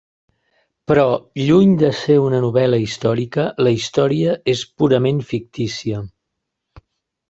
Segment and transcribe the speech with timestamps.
[0.91, 1.03] Però,
[1.49, 6.05] lluny de ser una novel·la històrica, la història és purament fictícia.